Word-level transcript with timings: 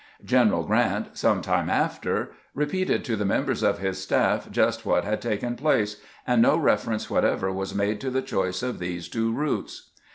General 0.25 0.63
Grant 0.63 1.15
some 1.15 1.43
time 1.43 1.69
after 1.69 2.31
repeated 2.55 3.05
to 3.05 3.17
members 3.23 3.61
of 3.61 3.77
his 3.77 4.01
staff 4.01 4.49
just 4.49 4.83
what 4.83 5.03
had 5.05 5.21
taken 5.21 5.55
place, 5.55 6.01
and 6.25 6.41
no 6.41 6.57
reference 6.57 7.07
whatever 7.07 7.51
was 7.51 7.75
made 7.75 8.01
to 8.01 8.09
the 8.09 8.23
choice 8.23 8.63
of 8.63 8.79
these 8.79 9.07
two 9.07 9.31
routes. 9.31 9.91